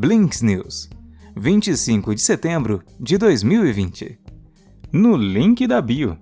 [0.00, 0.88] Blinks News,
[1.36, 4.18] 25 de setembro de 2020.
[4.90, 6.16] No link da bio.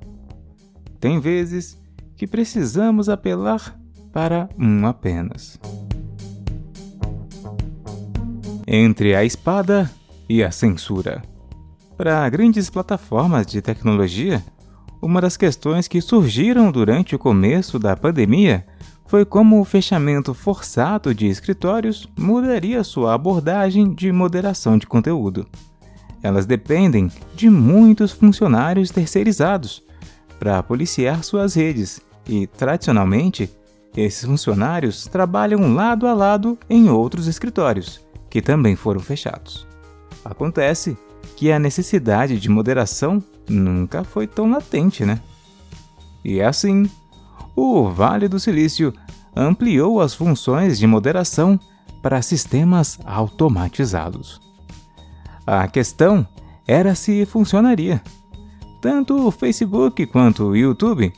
[0.98, 1.78] Tem vezes
[2.16, 3.78] que precisamos apelar
[4.12, 5.60] para um apenas.
[8.66, 9.88] Entre a espada
[10.28, 11.22] e a censura.
[11.96, 14.44] Para grandes plataformas de tecnologia,
[15.00, 18.66] uma das questões que surgiram durante o começo da pandemia
[19.08, 25.46] foi como o fechamento forçado de escritórios mudaria sua abordagem de moderação de conteúdo.
[26.22, 29.82] Elas dependem de muitos funcionários terceirizados
[30.38, 33.50] para policiar suas redes e, tradicionalmente,
[33.96, 39.66] esses funcionários trabalham lado a lado em outros escritórios, que também foram fechados.
[40.22, 40.98] Acontece
[41.34, 45.18] que a necessidade de moderação nunca foi tão latente, né?
[46.22, 46.90] E assim,
[47.60, 48.94] o Vale do Silício
[49.34, 51.58] ampliou as funções de moderação
[52.00, 54.40] para sistemas automatizados.
[55.44, 56.24] A questão
[56.68, 58.00] era se funcionaria.
[58.80, 61.12] Tanto o Facebook quanto o YouTube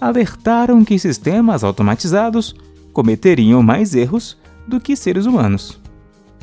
[0.00, 2.54] alertaram que sistemas automatizados
[2.94, 5.78] cometeriam mais erros do que seres humanos.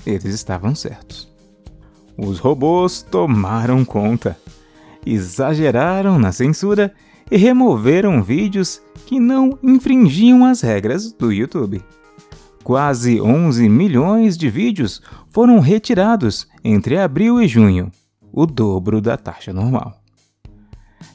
[0.05, 1.27] Eles estavam certos.
[2.15, 4.37] Os robôs tomaram conta,
[5.03, 6.93] exageraram na censura
[7.31, 11.81] e removeram vídeos que não infringiam as regras do YouTube.
[12.61, 17.89] Quase 11 milhões de vídeos foram retirados entre abril e junho,
[18.33, 19.99] o dobro da taxa normal.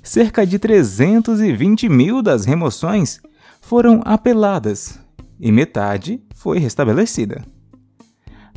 [0.03, 3.21] Cerca de 320 mil das remoções
[3.61, 4.99] foram apeladas
[5.39, 7.45] e metade foi restabelecida.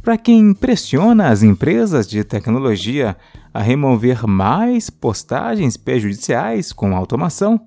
[0.01, 3.17] Para quem pressiona as empresas de tecnologia
[3.53, 7.59] a remover mais postagens prejudiciais com automação,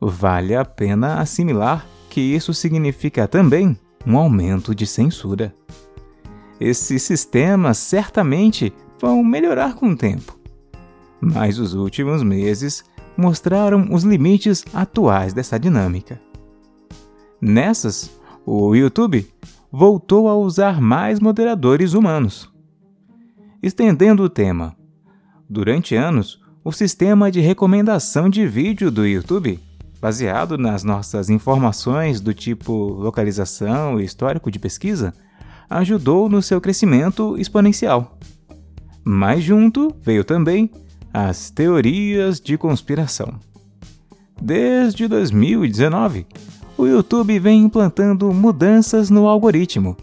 [0.00, 5.54] vale a pena assimilar que isso significa também um aumento de censura.
[6.60, 10.38] Esses sistemas certamente vão melhorar com o tempo,
[11.20, 12.84] mas os últimos meses
[13.16, 16.20] mostraram os limites atuais dessa dinâmica.
[17.40, 18.10] Nessas,
[18.46, 19.28] o YouTube
[19.70, 22.50] voltou a usar mais moderadores humanos.
[23.62, 24.77] Estendendo o tema,
[25.48, 29.58] durante anos, o sistema de recomendação de vídeo do YouTube,
[30.00, 35.14] baseado nas nossas informações do tipo localização e histórico de pesquisa,
[35.70, 38.18] ajudou no seu crescimento exponencial.
[39.04, 40.70] Mas junto veio também
[41.12, 43.40] as teorias de conspiração.
[44.40, 46.26] Desde 2019,
[46.76, 49.96] o YouTube vem implantando mudanças no algoritmo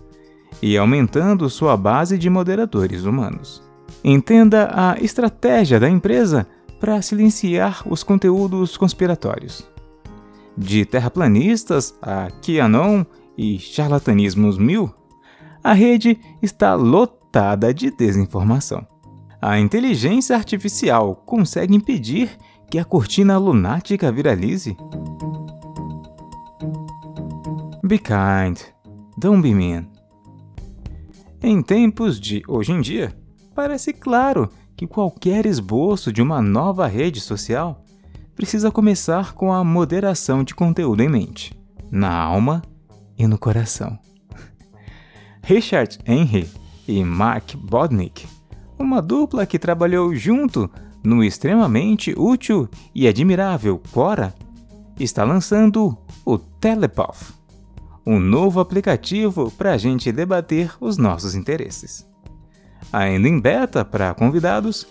[0.62, 3.65] e aumentando sua base de moderadores humanos.
[4.08, 6.46] Entenda a estratégia da empresa
[6.80, 9.68] para silenciar os conteúdos conspiratórios.
[10.56, 13.04] De terraplanistas a QAnon
[13.36, 14.94] e charlatanismos mil,
[15.64, 18.86] a rede está lotada de desinformação.
[19.42, 22.30] A inteligência artificial consegue impedir
[22.70, 24.78] que a cortina lunática viralize?
[27.84, 28.60] Be kind,
[29.18, 29.88] don't be mean.
[31.42, 33.25] Em tempos de hoje em dia,
[33.56, 37.84] parece claro que qualquer esboço de uma nova rede social
[38.36, 41.58] precisa começar com a moderação de conteúdo em mente,
[41.90, 42.62] na alma
[43.18, 43.98] e no coração.
[45.42, 46.50] Richard Henry
[46.86, 48.28] e Mark Bodnick,
[48.78, 50.70] uma dupla que trabalhou junto
[51.02, 54.36] no extremamente útil e admirável Quora,
[55.00, 57.34] está lançando o Telepath
[58.06, 62.08] um novo aplicativo para a gente debater os nossos interesses.
[62.92, 64.88] Ainda em beta para convidados,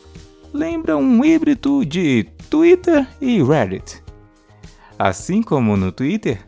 [0.53, 4.03] lembra um híbrido de Twitter e Reddit.
[4.99, 6.39] Assim como no Twitter,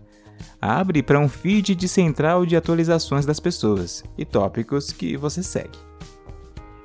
[0.61, 5.79] abre para um feed de central de atualizações das pessoas e tópicos que você segue.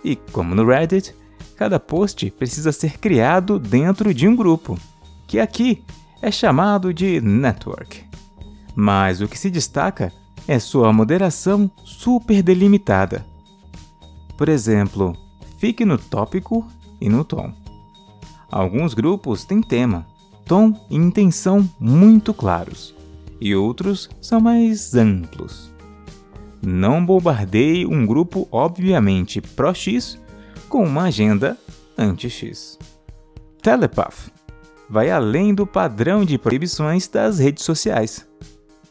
[0.04, 1.16] E como no Reddit,
[1.56, 4.78] cada post precisa ser criado dentro de um grupo,
[5.28, 5.84] que aqui
[6.22, 8.12] é chamado de network
[8.76, 10.12] mas o que se destaca
[10.48, 13.26] é sua moderação super delimitada.
[14.42, 15.16] Por exemplo,
[15.60, 16.66] fique no tópico
[17.00, 17.54] e no tom.
[18.50, 20.08] Alguns grupos têm tema,
[20.48, 22.96] tom e intenção muito claros,
[23.40, 25.72] e outros são mais amplos.
[26.60, 30.20] Não bombardeie um grupo obviamente pró-X
[30.68, 31.56] com uma agenda
[31.96, 32.80] anti-X.
[33.62, 34.32] Telepath
[34.90, 38.28] vai além do padrão de proibições das redes sociais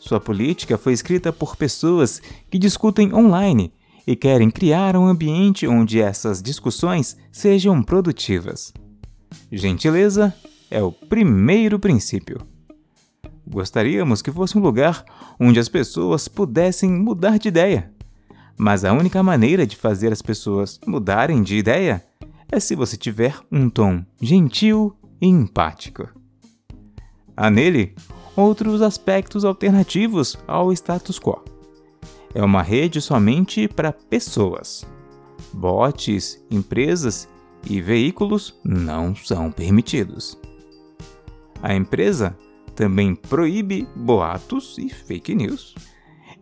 [0.00, 3.70] sua política foi escrita por pessoas que discutem online
[4.06, 8.73] e querem criar um ambiente onde essas discussões sejam produtivas.
[9.50, 10.35] Gentileza
[10.70, 12.41] é o primeiro princípio.
[13.47, 15.05] Gostaríamos que fosse um lugar
[15.38, 17.93] onde as pessoas pudessem mudar de ideia,
[18.62, 22.05] Mas a única maneira de fazer as pessoas mudarem de ideia
[22.53, 26.06] é se você tiver um tom gentil e empático.
[27.35, 27.94] Há nele
[28.37, 31.43] outros aspectos alternativos ao status quo.
[32.35, 34.87] É uma rede somente para pessoas.
[35.53, 37.29] Bots, empresas
[37.69, 40.38] e veículos não são permitidos.
[41.62, 42.37] A empresa
[42.75, 45.75] também proíbe boatos e fake news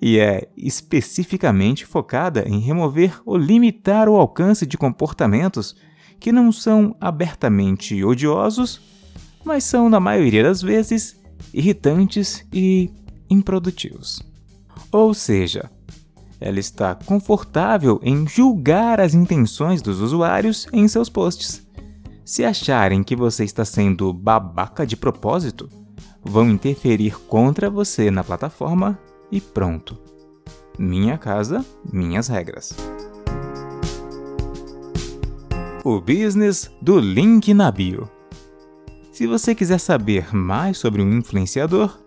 [0.01, 5.77] e é especificamente focada em remover ou limitar o alcance de comportamentos
[6.21, 8.81] que não são abertamente odiosos,
[9.45, 11.19] mas são, na maioria das vezes,
[11.53, 12.91] irritantes e
[13.31, 14.23] improdutivos.
[14.91, 15.71] Ou seja,
[16.41, 21.67] ela está confortável em julgar as intenções dos usuários em seus posts.
[22.25, 25.69] Se acharem que você está sendo babaca de propósito,
[26.23, 28.99] vão interferir contra você na plataforma
[29.33, 29.99] e pronto.
[30.79, 32.77] Minha casa, minhas regras.
[35.85, 38.09] O business do link na bio.
[39.11, 41.99] Se você quiser saber mais sobre um influenciador,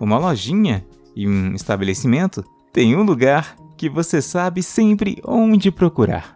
[0.00, 0.84] uma lojinha
[1.14, 2.42] e um estabelecimento,
[2.72, 6.34] tem um lugar que você sabe sempre onde procurar.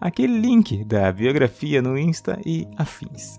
[0.00, 3.38] Aquele link da biografia no Insta e afins.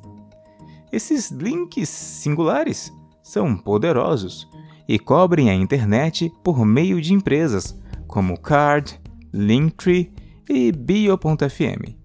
[0.91, 4.47] Esses links singulares são poderosos
[4.87, 7.77] e cobrem a internet por meio de empresas
[8.07, 8.99] como Card,
[9.33, 10.13] Linktree
[10.49, 11.97] e Bio.fm.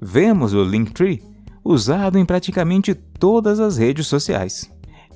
[0.00, 1.22] Vemos o Linktree
[1.62, 4.70] usado em praticamente todas as redes sociais.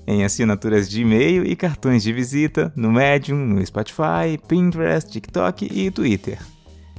[0.07, 5.91] Em assinaturas de e-mail e cartões de visita, no Medium, no Spotify, Pinterest, TikTok e
[5.91, 6.39] Twitter,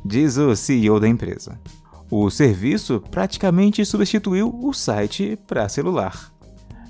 [0.05, 1.59] diz o CEO da empresa.
[2.09, 6.31] O serviço praticamente substituiu o site para celular.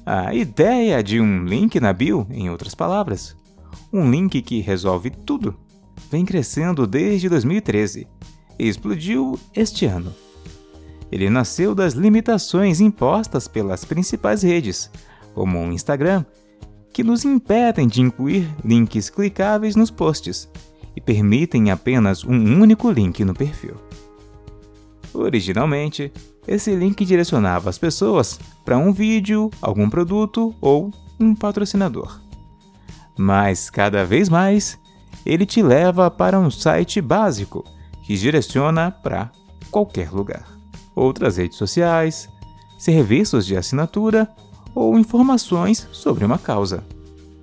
[0.06, 3.36] A ideia de um link na bio, em outras palavras,
[3.92, 5.56] um link que resolve tudo,
[6.12, 8.08] vem crescendo desde 2013
[8.60, 10.14] e explodiu este ano.
[11.12, 14.90] Ele nasceu das limitações impostas pelas principais redes,
[15.34, 16.26] como o Instagram,
[16.92, 20.50] que nos impedem de incluir links clicáveis nos posts
[20.96, 23.76] e permitem apenas um único link no perfil.
[25.14, 26.12] Originalmente,
[26.48, 32.20] esse link direcionava as pessoas para um vídeo, algum produto ou um patrocinador.
[33.18, 34.80] Mas cada vez mais,
[35.26, 37.64] ele te leva para um site básico
[38.04, 39.32] que direciona para
[39.72, 40.46] qualquer lugar.
[40.96, 42.28] Outras redes sociais,
[42.78, 44.30] serviços de assinatura
[44.74, 46.84] ou informações sobre uma causa.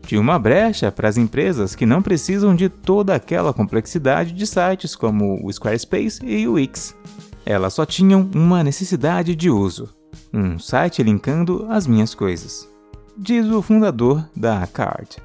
[0.06, 4.97] De uma brecha para as empresas que não precisam de toda aquela complexidade de sites
[4.97, 6.97] como o Squarespace e o Wix.
[7.44, 9.88] Elas só tinham uma necessidade de uso:
[10.32, 12.69] um site linkando as minhas coisas,
[13.17, 15.19] diz o fundador da Card.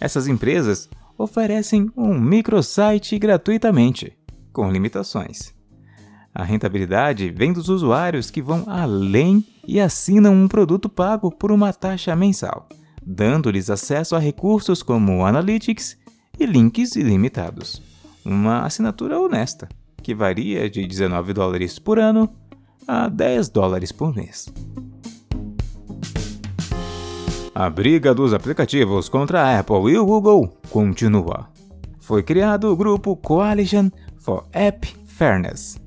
[0.00, 0.88] Essas empresas
[1.18, 4.16] oferecem um microsite gratuitamente,
[4.52, 5.52] com limitações.
[6.40, 11.70] A rentabilidade vem dos usuários que vão além e assinam um produto pago por uma
[11.70, 12.66] taxa mensal,
[13.04, 15.98] dando-lhes acesso a recursos como Analytics
[16.38, 17.82] e links ilimitados.
[18.24, 19.68] Uma assinatura honesta
[20.02, 22.26] que varia de 19 dólares por ano
[22.88, 24.50] a 10 dólares por mês.
[27.54, 31.50] A briga dos aplicativos contra a Apple e o Google continua.
[31.98, 35.78] Foi criado o grupo Coalition for App Fairness,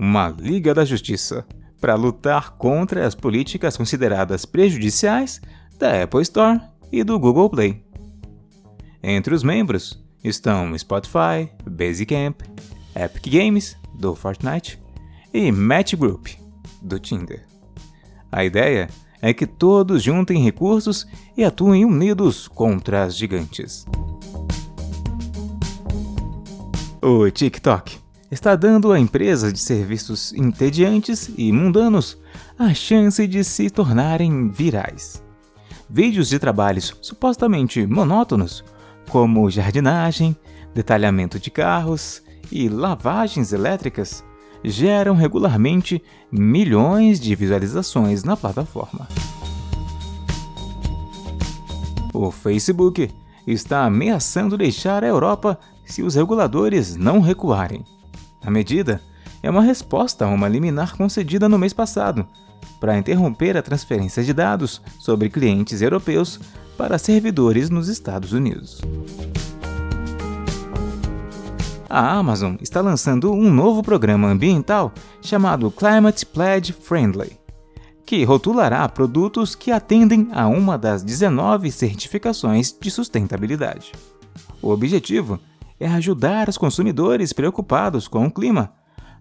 [0.00, 1.46] uma Liga da Justiça,
[1.78, 5.42] para lutar contra as políticas consideradas prejudiciais
[5.78, 6.58] da Apple Store
[6.90, 7.84] e do Google Play.
[9.02, 12.40] Entre os membros estão Spotify, Basecamp,
[12.96, 14.80] Epic Games, do Fortnite,
[15.34, 16.28] e Match Group,
[16.80, 17.46] do Tinder.
[18.32, 18.88] A ideia
[19.20, 23.84] é que todos juntem recursos e atuem unidos contra as gigantes.
[27.02, 32.16] O TikTok está dando a empresas de serviços entediantes e mundanos
[32.58, 35.22] a chance de se tornarem virais.
[35.88, 38.64] Vídeos de trabalhos supostamente monótonos,
[39.08, 40.36] como jardinagem,
[40.72, 42.22] detalhamento de carros
[42.52, 44.24] e lavagens elétricas
[44.62, 49.08] geram regularmente milhões de visualizações na plataforma.
[52.12, 53.10] O Facebook
[53.46, 57.84] está ameaçando deixar a Europa se os reguladores não recuarem.
[58.44, 59.00] A medida
[59.42, 62.26] é uma resposta a uma liminar concedida no mês passado
[62.78, 66.40] para interromper a transferência de dados sobre clientes europeus
[66.76, 68.80] para servidores nos Estados Unidos
[71.90, 77.36] a Amazon está lançando um novo programa ambiental chamado Climate Pledge Friendly,
[78.06, 83.90] que rotulará produtos que atendem a uma das 19 certificações de sustentabilidade.
[84.62, 85.40] O objetivo
[85.80, 88.74] é ajudar os consumidores preocupados com o clima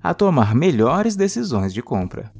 [0.04, 2.32] a tomar melhores decisões de compra.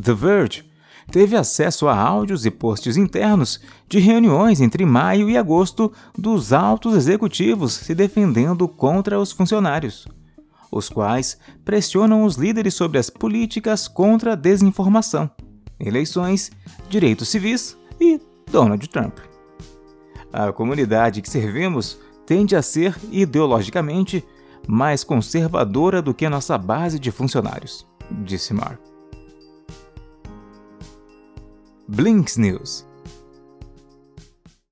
[0.00, 0.64] The Verge
[1.10, 6.94] teve acesso a áudios e posts internos de reuniões entre maio e agosto dos altos
[6.94, 10.06] executivos se defendendo contra os funcionários,
[10.70, 15.30] os quais pressionam os líderes sobre as políticas contra a desinformação,
[15.80, 16.50] eleições,
[16.88, 18.20] direitos civis e
[18.50, 19.27] Donald Trump.
[20.32, 24.24] A comunidade que servimos tende a ser ideologicamente
[24.66, 28.80] mais conservadora do que a nossa base de funcionários, disse Mark.
[31.88, 32.87] Blinks News